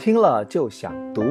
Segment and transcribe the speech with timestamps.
[0.00, 1.22] 听了就想读。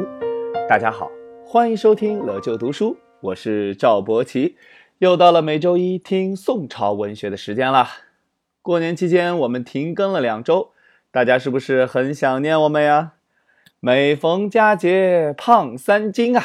[0.69, 1.09] 大家好，
[1.43, 4.57] 欢迎收听乐就读书，我是赵博奇。
[4.99, 7.87] 又到了每周一听宋朝文学的时间了。
[8.61, 10.73] 过年期间我们停更了两周，
[11.09, 13.13] 大家是不是很想念我们呀？
[13.79, 16.43] 每逢佳节胖三斤啊！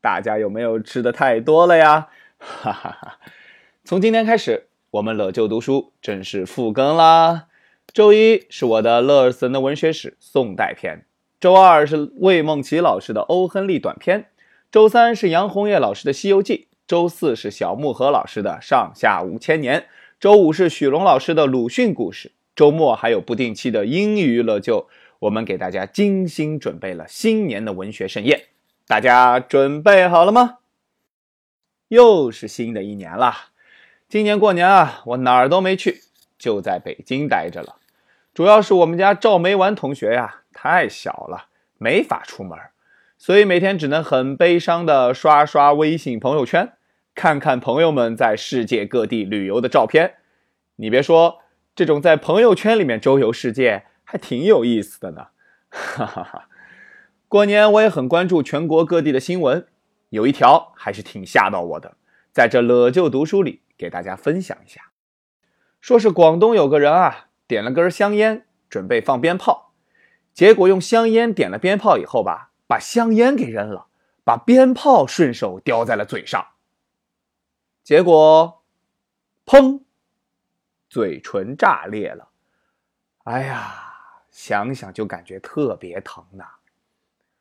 [0.00, 2.06] 大家有没有吃的太多了呀？
[2.38, 3.18] 哈哈哈！
[3.82, 7.48] 从今天开始，我们乐就读书正式复更啦。
[7.92, 11.04] 周一是我的乐尔森的文学史宋代篇，
[11.46, 14.26] 周二是魏梦琪老师的欧亨利短篇，
[14.72, 19.86] 周三是杨红叶老师的西游记，周四是小木盒老师的上下五千年，
[20.18, 24.88] 周五是许龙老师的鲁迅故事，周末还有不定期的英语乐就，
[25.20, 28.46] 我们给大家精心准备了新年的文学盛宴，
[28.88, 30.58] 大家准备好了吗？
[31.86, 33.32] 又是新的一年了，
[34.08, 36.00] 今年过年啊，我哪儿都没去，
[36.36, 37.76] 就在北京待着了。
[38.34, 42.58] 主要是我们家赵梅丸同学呀太小了，没法出门，
[43.18, 46.72] 所以每天只能很悲伤的刷刷微信朋友圈，
[47.14, 50.14] 看看朋友们在世界各地旅游的照片。
[50.76, 51.40] 你别说，
[51.74, 55.26] 这种在朋友圈里面周游世界还挺有意思的呢。
[55.68, 56.48] 哈哈哈！
[57.28, 59.66] 过年我也很关注全国各地的新闻，
[60.08, 61.98] 有一条还是挺吓到我的，
[62.32, 64.80] 在这乐就读书里给大家分享一下，
[65.82, 67.26] 说是广东有个人啊。
[67.48, 69.65] 点了根香烟，准备放鞭炮，
[70.36, 73.86] 结果用香烟点了鞭炮以后吧，把香烟给扔了，
[74.22, 76.48] 把鞭炮顺手叼在了嘴上，
[77.82, 78.62] 结果，
[79.46, 79.80] 砰，
[80.90, 82.28] 嘴唇炸裂了。
[83.24, 86.44] 哎呀，想想就感觉特别疼呐。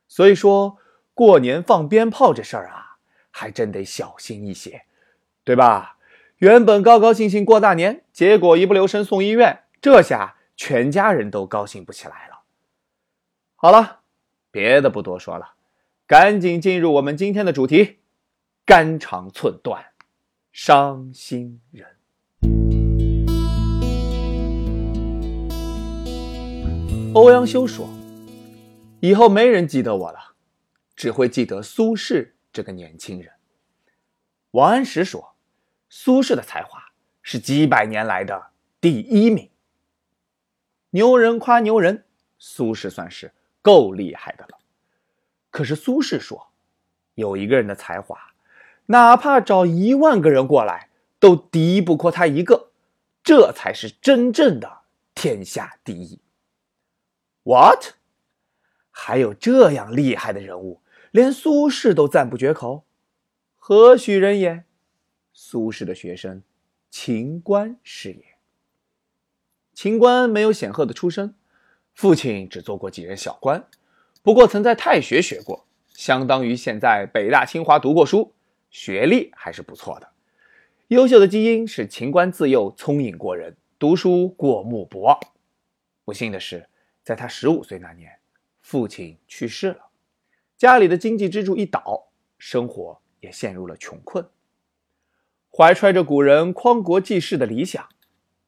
[0.07, 0.77] 所以说，
[1.13, 2.95] 过年放鞭炮这事儿啊，
[3.29, 4.85] 还真得小心一些，
[5.43, 5.97] 对吧？
[6.37, 9.63] 原本高高兴兴过大年，结果一不留神送医院。
[9.81, 12.34] 这下全家人都高兴不起来了。
[13.65, 14.01] 好了，
[14.51, 15.55] 别的不多说了，
[16.05, 17.97] 赶紧进入我们今天的主题：
[18.63, 19.83] 肝肠寸断，
[20.51, 21.87] 伤心人。
[27.15, 27.89] 欧阳修说
[29.01, 30.35] ：“以后没人记得我了，
[30.95, 33.31] 只会记得苏轼这个年轻人。”
[34.53, 35.33] 王安石说
[35.89, 36.79] ：“苏轼的才华
[37.23, 39.49] 是几百年来的第一名。”
[40.93, 42.05] 牛人夸牛人，
[42.37, 43.33] 苏轼算是
[43.65, 44.59] 够厉害的了。
[45.49, 46.51] 可是苏轼说，
[47.15, 48.15] 有一个人的才华，
[48.85, 50.89] 哪怕找一万个人过来，
[51.19, 52.69] 都敌不过他一个，
[53.23, 54.81] 这才是真正的
[55.15, 56.19] 天下第一。
[57.41, 57.93] What？
[58.91, 62.85] 还有这样厉害的人物，连苏轼都赞不绝口，
[63.55, 64.65] 何许人也？
[65.33, 66.43] 苏轼的学生
[66.91, 68.23] 秦观是也。
[69.73, 71.33] 秦观没有显赫的出身，
[71.95, 73.65] 父亲只做过几任小官，
[74.21, 78.33] 不过曾在太学学过，相当于现在北大清华读过书，
[78.69, 80.09] 学历还是不错的。
[80.89, 85.17] 优秀的基因使秦观自幼聪颖过人，读书过目不忘。
[86.03, 86.67] 不幸的是，
[87.01, 88.11] 在他十五岁那年，
[88.61, 89.87] 父亲去世了，
[90.57, 94.23] 家里的经济支柱一倒，生活也陷入了穷困。
[95.49, 97.87] 怀揣着古人匡国济世的理想。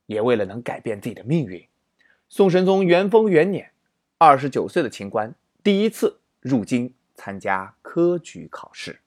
[0.08, 1.68] 也为了能改变自己的命运，
[2.30, 3.72] 宋神宗元丰元年，
[4.18, 5.34] 二十九岁的秦观
[5.64, 9.00] 第一次入京参加科举考试。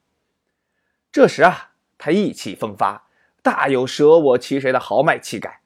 [1.13, 3.07] 这时啊，他意气风发，
[3.43, 5.61] 大有舍我其谁的豪迈气概。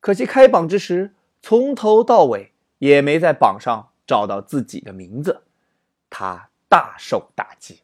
[0.00, 5.44] 可惜开榜之时，从头到尾也没在榜上找到自己的名字，
[6.10, 7.80] 他大受打击，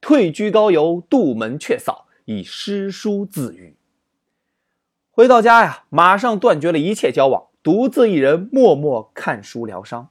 [0.00, 3.76] 退居高邮，杜门却扫，以诗书自娱。
[5.10, 10.10] 回到家呀，马上断绝了一切交往，独自一人默默看书疗伤。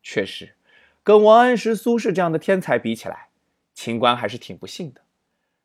[0.00, 0.54] 确实，
[1.02, 3.30] 跟王安石、苏轼这样的天才比起来，
[3.74, 5.00] 秦观还是挺不幸的。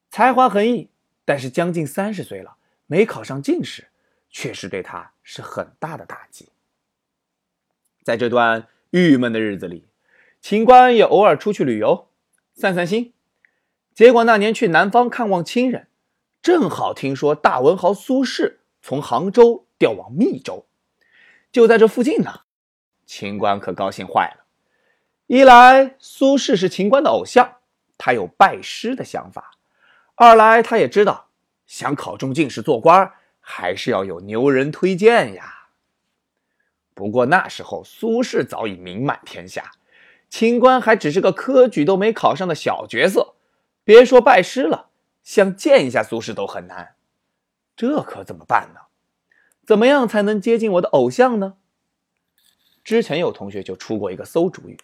[0.09, 0.89] 才华横溢，
[1.23, 2.57] 但是将近三十岁了，
[2.87, 3.89] 没考上进士，
[4.31, 6.49] 确实对他是很大的打击。
[8.01, 9.85] 在这段郁闷的日子里，
[10.41, 12.07] 秦观也偶尔出去旅游，
[12.55, 13.13] 散散心。
[13.93, 15.89] 结果那年去南方看望亲人。
[16.41, 20.65] 正好听说大文豪苏轼从杭州调往密州，
[21.51, 22.41] 就在这附近呢。
[23.05, 24.45] 秦观可高兴坏了。
[25.27, 27.57] 一来苏轼是秦观的偶像，
[27.97, 29.41] 他有拜师的想法；
[30.15, 31.29] 二来他也知道，
[31.65, 35.69] 想考中进士做官，还是要有牛人推荐呀。
[36.93, 39.71] 不过那时候苏轼早已名满天下，
[40.29, 43.35] 秦观还只是个科举都没考上的小角色，
[43.83, 44.89] 别说拜师了。
[45.23, 46.95] 想见一下苏轼都很难，
[47.75, 48.81] 这可怎么办呢？
[49.65, 51.55] 怎么样才能接近我的偶像呢？
[52.83, 54.75] 之前有同学就出过一个馊主意：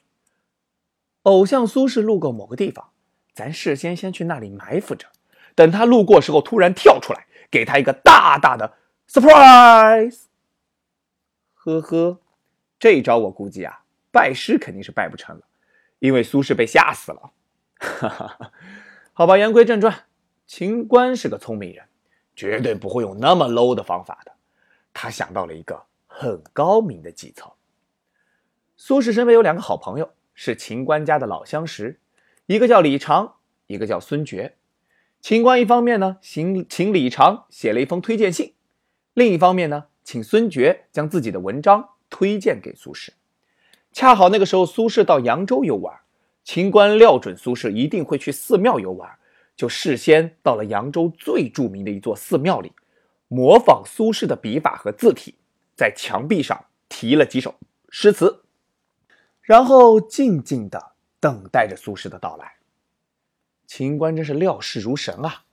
[1.23, 2.91] 偶像苏轼路过某个地方，
[3.33, 5.07] 咱事先先去那里埋伏着，
[5.55, 8.75] 等他路过时候突然跳出来，给他一个大大的
[9.09, 10.25] surprise。
[11.55, 12.19] 呵呵，
[12.77, 15.43] 这招我估计啊，拜师肯定是拜不成了，
[15.97, 17.31] 因为苏轼被吓死了。
[17.79, 18.51] 哈哈，
[19.11, 20.05] 好吧，言归正传，
[20.45, 21.85] 秦观是个聪明人，
[22.35, 24.36] 绝对不会用那么 low 的方法的。
[24.99, 27.53] 他想到了一个很高明的计策。
[28.75, 31.99] 苏轼身边有两个好朋友，是秦观家的老相识，
[32.47, 33.35] 一个叫李常，
[33.67, 34.55] 一个叫孙觉。
[35.21, 38.55] 秦观一方面呢，请请李常写了一封推荐信，
[39.13, 43.09] 另一方面呢，请孙觉将自己的文章推荐给苏轼。
[43.93, 45.95] 恰好那个时候苏轼到扬州游玩，
[46.43, 49.07] 秦观料准苏轼一定会去寺庙游玩，
[49.55, 52.71] 就事先到了扬州最著名的一座寺庙里。
[53.27, 55.35] 模仿苏轼的笔法和字体，
[55.75, 57.55] 在墙壁上题了几首
[57.89, 58.43] 诗词，
[59.41, 62.53] 然后静静的等待着苏轼的到来。
[63.65, 65.43] 秦观真是料事如神啊！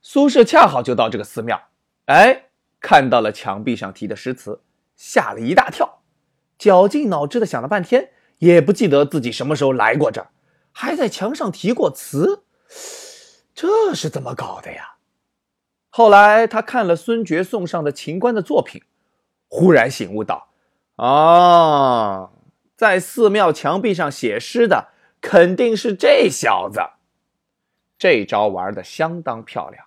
[0.00, 1.62] 苏轼恰好就到这个寺庙，
[2.06, 2.46] 哎，
[2.80, 4.62] 看到了墙壁上题的诗词，
[4.96, 6.02] 吓了一大跳，
[6.56, 10.30] 绞尽脑汁的想了半天，也不记得自己什么时候来过这儿，
[10.72, 12.44] 还在墙上题过词，
[13.54, 14.91] 这是怎么搞的呀？
[15.94, 18.82] 后来他看了孙觉送上的秦观的作品，
[19.46, 20.48] 忽然醒悟道
[20.96, 22.30] ：“啊，
[22.74, 24.88] 在寺庙墙壁上写诗的
[25.20, 26.80] 肯定是这小子。”
[27.98, 29.84] 这招玩的相当漂亮。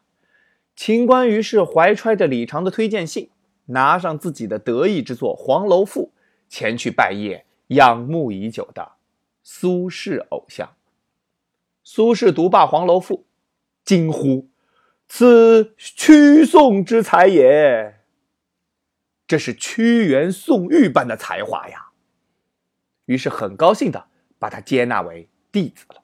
[0.76, 3.32] 秦观于是怀揣着李常的推荐信，
[3.66, 6.14] 拿上自己的得意之作《黄楼赋》，
[6.48, 8.92] 前去拜谒仰慕已久的
[9.42, 10.70] 苏轼偶像。
[11.84, 13.18] 苏轼读罢《黄楼赋》，
[13.84, 14.48] 惊呼。
[15.08, 18.00] 此屈宋之才也，
[19.28, 21.88] 这是屈原、宋玉般的才华呀！
[23.06, 24.08] 于是很高兴的
[24.40, 26.02] 把他接纳为弟子了。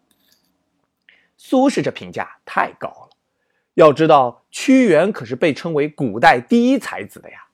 [1.35, 3.09] 苏轼这评价太高了，
[3.73, 7.47] 要知道屈原可是被称为古代第一才子的呀，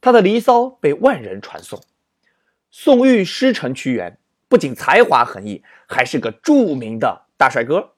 [0.00, 1.80] 他的《离骚》被万人传颂。
[2.70, 4.18] 宋玉师承屈原，
[4.48, 7.94] 不仅才华横溢，还是个著名的大帅哥。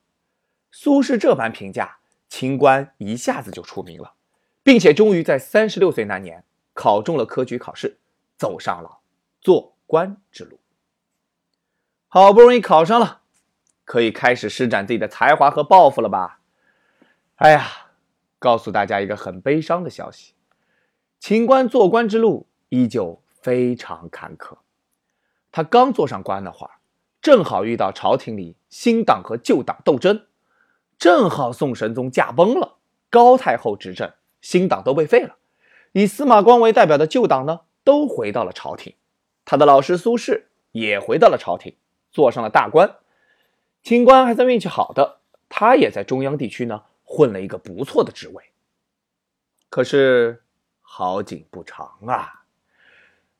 [0.70, 2.00] 苏轼这般评价。
[2.31, 4.15] 秦观一下子就出名了，
[4.62, 7.99] 并且终于在三十六岁那年考中了科举考试，
[8.38, 9.00] 走上了
[9.41, 10.61] 做官之路。
[12.06, 13.23] 好不容易考上了，
[13.85, 16.41] 可以开始施展自己的才华和抱负了吧？
[17.35, 17.67] 哎呀，
[18.38, 20.35] 告诉大家一个很悲伤的消息：
[21.19, 24.59] 秦观做官之路依旧非常坎坷。
[25.50, 26.75] 他刚做上官那会儿，
[27.21, 30.27] 正好遇到朝廷里新党和旧党斗争。
[31.00, 32.76] 正好宋神宗驾崩了，
[33.08, 34.12] 高太后执政，
[34.43, 35.37] 新党都被废了，
[35.93, 38.94] 以司马光为代表的旧党呢，都回到了朝廷。
[39.47, 40.43] 他的老师苏轼
[40.73, 41.75] 也回到了朝廷，
[42.12, 42.97] 做上了大官。
[43.82, 48.44] 清官还算运气好的，他也在中央地区呢混了一个不错的职位。
[49.70, 50.43] 可是
[50.82, 52.44] 好景不长啊，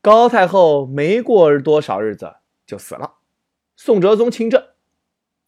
[0.01, 3.17] 高太后没过多少日子就死了，
[3.77, 4.70] 宋哲宗亲政。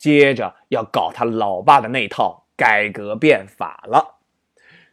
[0.02, 4.16] 接着要搞他老爸的那套改革变法了，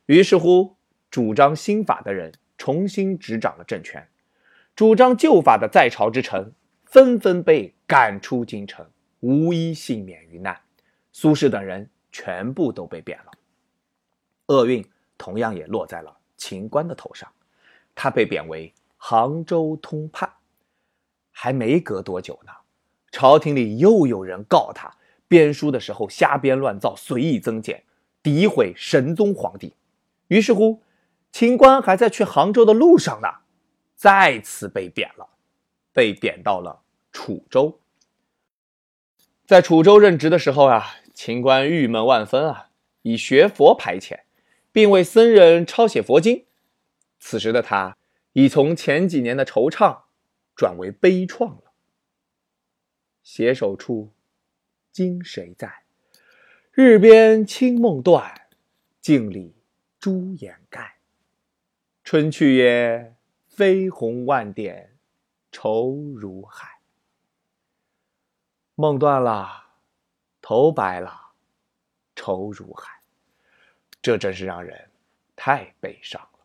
[0.06, 0.75] 于是乎，
[1.10, 4.08] 主张新法的人重新执掌了政权，
[4.75, 6.54] 主张旧法的在朝之臣
[6.86, 8.88] 纷纷被赶出京城，
[9.22, 10.62] 无一幸免于难。
[11.12, 13.32] 苏轼等人全部都被贬了，
[14.46, 14.88] 厄运
[15.18, 17.28] 同样也落在了秦观的头上，
[17.96, 20.32] 他被贬为杭州通判。
[21.32, 22.51] 还没隔多久呢，
[23.12, 24.96] 朝廷里又有人告他。
[25.29, 27.83] 编书的时候瞎编乱造，随意增减，
[28.24, 29.75] 诋毁神宗皇帝。
[30.27, 30.81] 于是乎，
[31.31, 33.27] 秦观还在去杭州的路上呢，
[33.95, 35.29] 再次被贬了，
[35.93, 36.81] 被贬到了
[37.12, 37.79] 楚州。
[39.45, 42.69] 在楚州任职的时候啊，秦观郁闷万分啊，
[43.03, 44.21] 以学佛排遣，
[44.71, 46.45] 并为僧人抄写佛经。
[47.19, 47.95] 此时的他
[48.33, 50.00] 已从前几年的惆怅
[50.55, 51.71] 转为悲怆了。
[53.21, 54.12] 携手处。
[55.00, 55.84] 今谁在？
[56.74, 58.50] 日边清梦断，
[59.00, 59.56] 镜里
[59.98, 60.98] 朱颜盖。
[62.03, 63.15] 春去也，
[63.48, 64.98] 飞鸿万点，
[65.53, 66.82] 愁如海。
[68.75, 69.68] 梦断了，
[70.41, 71.32] 头白了，
[72.13, 73.00] 愁如海。
[74.01, 74.89] 这真是让人
[75.34, 76.39] 太悲伤了。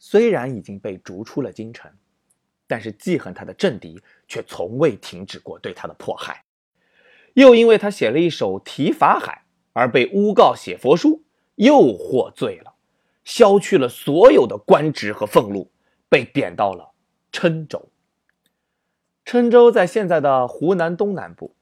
[0.00, 1.96] 虽然已经被逐出了京城，
[2.66, 6.43] 但是记恨他的政敌却从未停止过对他的迫害。
[7.34, 11.22] 又因为他写了一首题法海而被诬告写佛书，
[11.56, 12.74] 又获罪了，
[13.24, 15.70] 消去了所有的官职和俸禄，
[16.08, 16.92] 被贬到了
[17.32, 17.88] 郴州。
[19.24, 21.54] 郴州在现在的湖南东南部，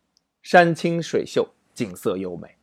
[0.43, 2.57] 山清水秀，景色优美。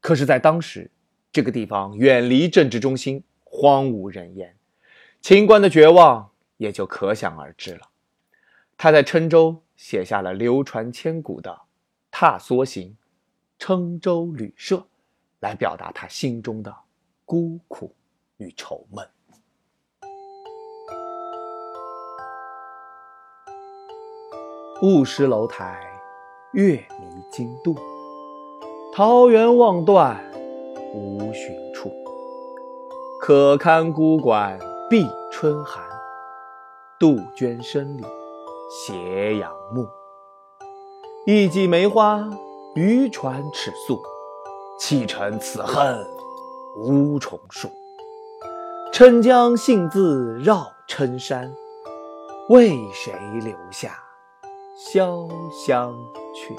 [0.00, 0.90] 可是，在当时，
[1.30, 4.56] 这个地方远离政治中心，荒无人烟，
[5.20, 7.90] 秦观的绝望也就可想而知了。
[8.78, 11.50] 他在郴州写下了流传千古的
[12.22, 12.98] 《踏梭行·
[13.66, 14.76] 郴州旅社》，
[15.40, 16.76] 来表达他心中的
[17.24, 17.94] 孤苦
[18.36, 19.08] 与愁闷。
[24.82, 25.80] 雾失楼台，
[26.52, 27.74] 月迷津渡。
[28.92, 30.22] 桃源望断
[30.92, 31.90] 无寻处，
[33.18, 34.58] 可堪孤馆
[34.90, 35.82] 闭春寒。
[36.98, 38.04] 杜鹃声里
[38.70, 39.99] 斜阳暮。
[41.26, 42.26] 一骑梅花
[42.74, 44.02] 渔船尺素，
[44.78, 46.02] 弃城此恨
[46.78, 47.68] 无重数。
[48.90, 51.54] 郴江信自绕郴山，
[52.48, 53.12] 为谁
[53.42, 54.02] 留下
[54.78, 55.94] 潇湘
[56.34, 56.56] 去？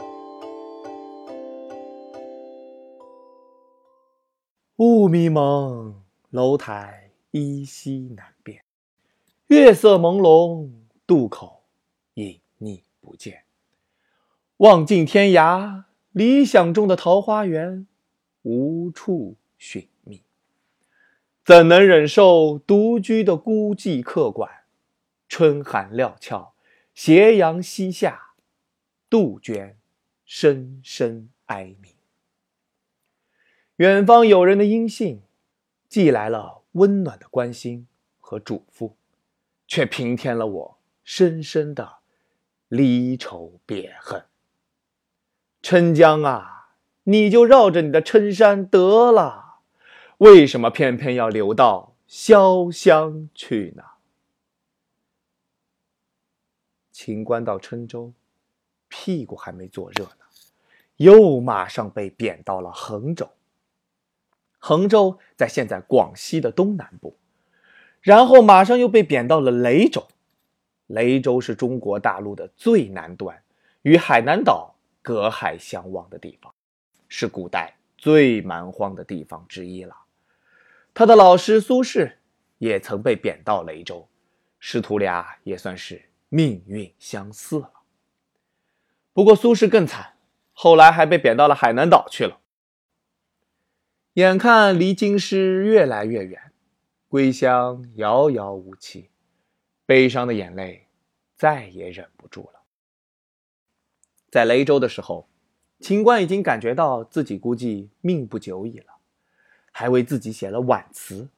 [4.76, 8.64] 雾迷蒙，楼台依稀难辨。
[9.48, 10.70] 月色朦胧，
[11.08, 11.64] 渡口
[12.14, 13.44] 隐匿不见。
[14.62, 17.88] 望尽天涯，理想中的桃花源
[18.44, 20.22] 无处寻觅。
[21.44, 24.66] 怎能忍受独居的孤寂客馆？
[25.28, 26.54] 春寒料峭，
[26.94, 28.34] 斜阳西下，
[29.10, 29.78] 杜鹃
[30.26, 31.96] 声声哀鸣。
[33.78, 35.24] 远方有人的音信，
[35.90, 37.88] 寄来了温暖的关心
[38.20, 38.94] 和嘱咐，
[39.66, 41.94] 却平添了我深深的
[42.68, 44.24] 离愁别恨。
[45.62, 46.70] 郴江啊，
[47.04, 49.60] 你就绕着你的郴山得了，
[50.18, 53.84] 为什么偏偏要流到潇湘去呢？
[56.92, 58.14] 秦观到郴州，
[58.88, 60.26] 屁股还没坐热呢，
[60.98, 63.30] 又马上被贬到了衡州。
[64.60, 67.16] 衡州在现在广西的东南部，
[68.02, 70.08] 然后马上又被贬到了雷州。
[70.86, 73.42] 雷州是中国大陆的最南端，
[73.82, 74.71] 与海南岛
[75.02, 76.54] 隔海相望的地方，
[77.08, 79.96] 是古代最蛮荒的地方之一了。
[80.94, 82.14] 他的老师苏轼
[82.58, 84.08] 也曾被贬到雷州，
[84.60, 87.72] 师徒俩也算是命运相似了。
[89.14, 90.14] 不过苏轼更惨，
[90.54, 92.40] 后来还被贬到了海南岛去了。
[94.14, 96.52] 眼看离京师越来越远，
[97.08, 99.10] 归乡遥遥无期，
[99.86, 100.88] 悲伤的眼泪
[101.36, 102.61] 再也忍不住了。
[104.32, 105.28] 在雷州的时候，
[105.80, 108.96] 秦观已经感觉到自己估计命不久矣了，
[109.72, 111.30] 还为自己写了挽词，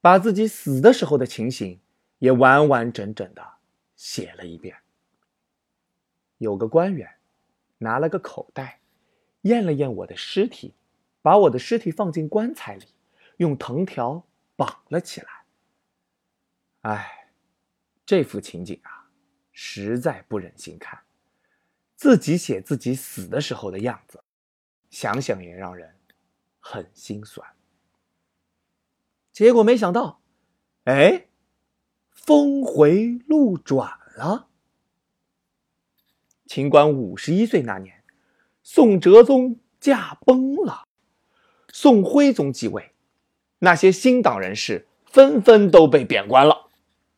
[0.00, 1.80] 把自己死的时候的情形
[2.18, 3.44] 也完完整整的
[3.96, 4.76] 写了一遍。
[6.36, 7.10] 有个官员
[7.78, 8.78] 拿了个口袋，
[9.42, 10.74] 验了验我的尸体。
[11.20, 12.86] 把我的尸体放进棺材里，
[13.38, 14.24] 用藤条
[14.56, 15.26] 绑了起来。
[16.82, 17.28] 唉，
[18.06, 19.10] 这幅情景啊，
[19.52, 20.98] 实在不忍心看。
[21.98, 24.22] 自己写自己死的时候的样子，
[24.88, 25.96] 想想也让人
[26.60, 27.44] 很心酸。
[29.32, 30.20] 结果没想到，
[30.84, 31.26] 哎，
[32.12, 34.46] 峰回路转了。
[36.46, 38.04] 秦观五十一岁那年，
[38.62, 40.86] 宋哲宗驾崩了。
[41.72, 42.92] 宋徽宗继位，
[43.58, 46.68] 那些新党人士纷纷都被贬官了。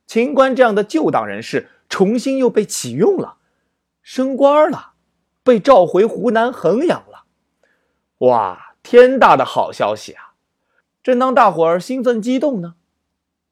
[0.07, 3.37] 秦观这样的旧党人士重新又被启用了，
[4.13, 4.95] 升官了，
[5.45, 7.27] 被召回湖南衡阳了。
[8.19, 10.35] 哇，天大的好消息啊！
[11.01, 12.75] 正当大伙儿兴奋激动呢，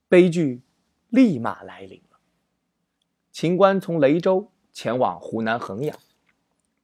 [0.08, 0.64] 悲剧
[1.10, 2.18] 立马来临了。
[3.30, 5.96] 秦观从雷州前往湖南衡阳，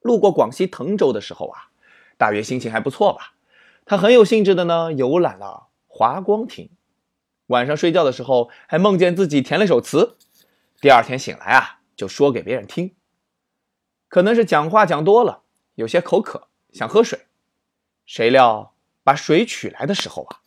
[0.03, 1.71] 路过广西藤州的时候啊，
[2.17, 3.35] 大约心情还不错吧。
[3.85, 6.71] 他很有兴致的呢，游览了华光亭。
[7.49, 10.17] 晚上睡觉的时候，还梦见自己填了首词。
[10.81, 12.95] 第二天醒来啊，就说给别人听。
[14.15, 15.43] 可能是讲话讲多了，
[15.75, 17.27] 有些口渴，想喝水。
[18.07, 20.41] 谁料把水取来的时候啊，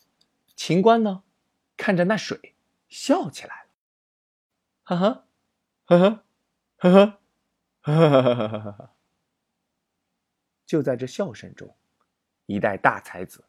[0.56, 1.22] 秦观呢，
[1.76, 2.54] 看着那水，
[2.88, 3.68] 笑起来了。
[4.84, 5.26] 哈哈，
[5.84, 6.24] 哈哈，
[6.78, 7.20] 哈哈，
[7.82, 8.94] 哈哈哈哈哈哈！
[10.64, 11.76] 就在这笑声中。
[12.46, 13.44] 一代大才子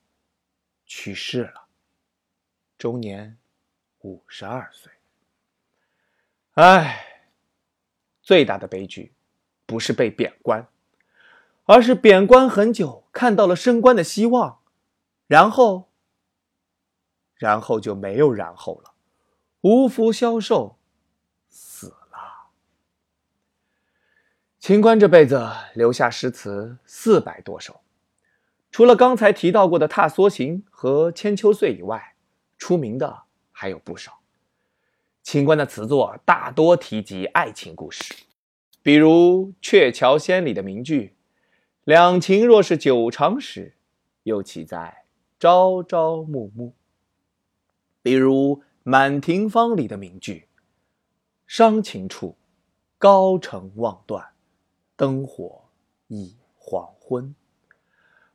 [0.85, 1.67] 去世了，
[2.77, 3.39] 终年
[3.99, 4.91] 五十二岁。
[6.55, 7.31] 唉，
[8.21, 9.13] 最大的悲剧
[9.69, 10.67] 不是被贬官，
[11.65, 14.61] 而是贬官很久，看到了升官的希望，
[15.27, 15.89] 然后，
[17.35, 18.93] 然后就没有然后了，
[19.61, 20.79] 无福消受，
[21.49, 22.49] 死了。
[24.57, 27.81] 秦观这辈子留下诗词四百多首，
[28.71, 32.15] 除了刚才提到过的《踏梭行》和《千秋岁》以外，
[32.57, 33.21] 出名的
[33.51, 34.19] 还有不少。
[35.21, 38.15] 秦观的词作大多提及爱情故事，
[38.81, 41.15] 比如《鹊桥仙》里的名句
[41.83, 43.75] “两情若是久长时，
[44.23, 45.03] 又岂在
[45.39, 46.73] 朝朝暮暮”，
[48.01, 50.47] 比如《满庭芳》里的名句
[51.45, 52.37] “伤情处，
[52.97, 54.25] 高城望断”。
[54.95, 55.61] 灯火
[56.07, 57.33] 已黄昏，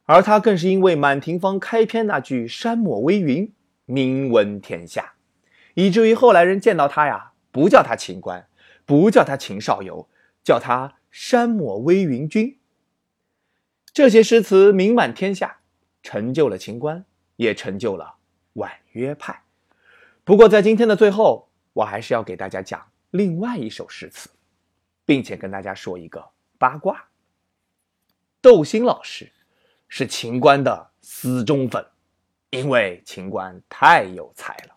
[0.05, 3.53] 而他更是因为《满庭芳》开篇那句“山抹微云”
[3.85, 5.15] 名闻天下，
[5.75, 8.47] 以至于后来人见到他呀，不叫他秦观，
[8.87, 10.09] 不叫他秦少游，
[10.45, 12.61] 叫他山抹微云君。
[13.93, 15.61] 这些诗词名满天下，
[16.03, 17.05] 成就了秦观，
[17.37, 18.17] 也成就了
[18.53, 19.43] 婉约派。
[20.23, 24.31] 不过，在今天的最后，我还是要给大家讲另外一首诗词，
[25.05, 26.31] 并且跟大家说一个。
[26.57, 27.09] 八卦，
[28.41, 29.31] 窦欣老师
[29.89, 31.85] 是秦观的死忠粉，
[32.51, 34.77] 因为秦观太有才了。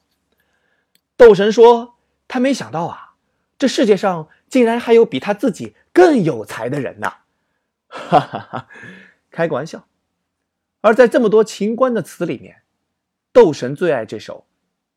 [1.16, 1.96] 窦神说
[2.28, 3.16] 他没想到啊，
[3.58, 7.14] 这世界上竟然还有比他自己更有才的人呢！
[7.88, 8.68] 哈哈哈，
[9.32, 9.88] 开个玩笑。
[10.82, 12.64] 而在这么多秦观的词里面，
[13.34, 14.46] 斗神最爱这首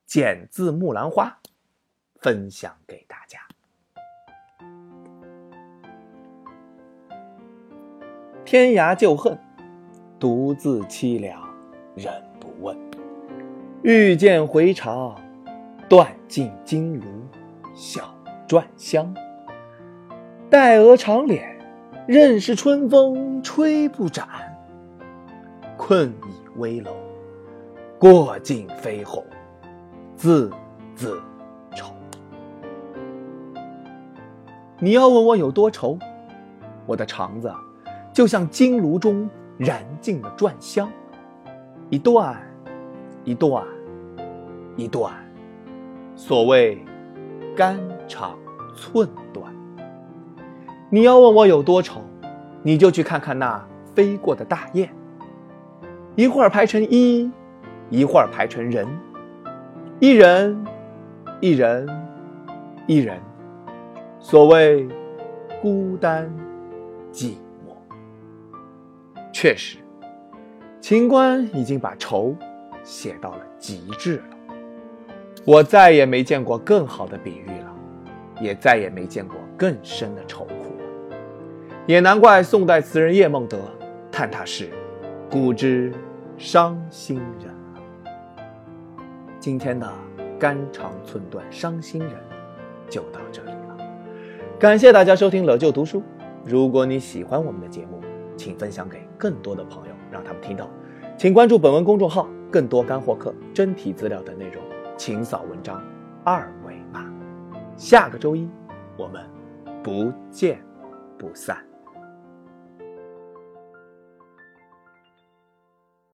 [0.12, 1.38] 《剪字木兰花》，
[2.20, 3.40] 分享给大家。
[8.44, 9.38] 天涯旧恨，
[10.18, 11.48] 独自凄凉，
[11.96, 12.76] 人不问。
[13.82, 15.18] 欲见回肠，
[15.88, 17.06] 断尽金炉
[17.74, 18.14] 小
[18.48, 19.14] 篆香。
[20.50, 21.56] 待鹅长脸，
[22.08, 24.26] 任是春风吹不展。
[25.76, 26.90] 困倚危楼，
[28.00, 29.24] 过尽飞鸿，
[30.16, 30.50] 字
[30.96, 31.22] 字
[31.72, 31.94] 愁。
[34.80, 35.96] 你要问我有多愁，
[36.84, 37.48] 我的肠子。
[38.12, 40.90] 就像金炉中燃尽的篆香，
[41.90, 42.36] 一段
[43.22, 43.64] 一段
[44.76, 45.14] 一段，
[46.16, 46.84] 所谓
[47.56, 48.36] 肝肠
[48.74, 49.59] 寸断。
[50.92, 52.00] 你要问我有多愁，
[52.64, 54.88] 你就去看看那飞过的大雁，
[56.16, 57.30] 一会儿排成一，
[57.90, 58.88] 一会儿排成人，
[60.00, 60.64] 一人
[61.40, 61.88] 一人
[62.88, 63.20] 一人，
[64.18, 64.88] 所谓
[65.62, 66.28] 孤单
[67.12, 67.72] 寂寞。
[69.32, 69.78] 确实，
[70.80, 72.34] 秦观已经把愁
[72.82, 74.24] 写到了极致了。
[75.44, 77.76] 我再也没见过更好的比喻了，
[78.40, 80.48] 也再也没见过更深的愁。
[81.90, 83.58] 也难怪宋代词人叶梦得
[84.12, 84.70] 叹他是
[85.28, 85.92] “古之
[86.38, 88.12] 伤心人”了。
[89.40, 89.92] 今天的
[90.38, 92.12] 肝肠寸断伤心人
[92.88, 93.76] 就到这里了，
[94.56, 95.98] 感谢大家收听《乐就读书》。
[96.44, 98.00] 如果你喜欢我们的节目，
[98.36, 100.70] 请分享给更多的朋友，让他们听到。
[101.18, 104.62] 请关注本文公众号，更多干货课、真题资料等内容，
[104.96, 105.82] 请扫文章
[106.22, 107.12] 二维码。
[107.76, 108.48] 下个周一，
[108.96, 109.20] 我们
[109.82, 110.62] 不见
[111.18, 111.60] 不散。